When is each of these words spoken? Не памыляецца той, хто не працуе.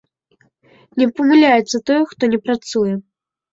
Не 1.01 1.07
памыляецца 1.19 1.83
той, 1.91 2.01
хто 2.15 2.33
не 2.35 2.43
працуе. 2.47 2.93